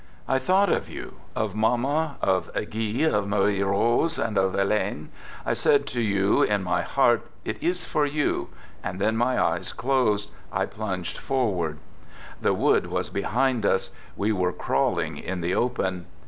[0.27, 5.11] I thought of you, of Mamma, of Guy, of Marie Rose, and of Helen.
[5.45, 8.49] I said to you in my heart:" It is for you!"—
[8.83, 11.77] and then, my eyes closed, I plunged forward!
[12.41, 13.91] The wood was behind us.
[14.17, 16.07] We were crawling in the open.